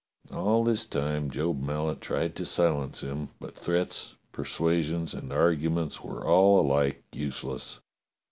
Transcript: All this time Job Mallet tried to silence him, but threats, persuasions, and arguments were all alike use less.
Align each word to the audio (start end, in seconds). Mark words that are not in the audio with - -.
All 0.31 0.63
this 0.63 0.87
time 0.87 1.29
Job 1.29 1.61
Mallet 1.61 2.01
tried 2.01 2.35
to 2.37 2.43
silence 2.43 3.01
him, 3.01 3.29
but 3.39 3.55
threats, 3.55 4.15
persuasions, 4.31 5.13
and 5.13 5.31
arguments 5.31 6.01
were 6.03 6.25
all 6.25 6.59
alike 6.59 7.03
use 7.11 7.43
less. 7.43 7.81